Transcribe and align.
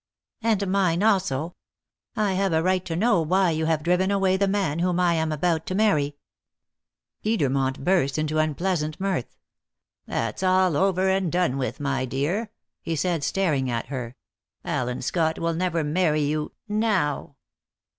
"And 0.41 0.67
mine 0.71 1.03
also. 1.03 1.55
I 2.15 2.33
have 2.33 2.53
a 2.53 2.63
right 2.63 2.83
to 2.85 2.95
know 2.95 3.21
why 3.21 3.51
you 3.51 3.67
have 3.67 3.83
driven 3.83 4.09
away 4.09 4.35
the 4.35 4.47
man 4.47 4.79
whom 4.79 4.99
I 4.99 5.13
am 5.13 5.31
about 5.31 5.67
to 5.67 5.75
marry." 5.75 6.17
Edermont 7.23 7.83
burst 7.83 8.17
into 8.17 8.39
unpleasant 8.39 8.99
mirth. 8.99 9.37
"That's 10.07 10.41
all 10.41 10.75
over 10.75 11.07
and 11.07 11.31
done 11.31 11.55
with, 11.59 11.79
my 11.79 12.05
dear," 12.05 12.49
he 12.81 12.95
said, 12.95 13.23
staring 13.23 13.69
at 13.69 13.89
her. 13.89 14.15
"Allen 14.65 15.03
Scott 15.03 15.37
will 15.37 15.53
never 15.53 15.83
marry 15.83 16.21
you 16.23 16.53
now." 16.67 17.35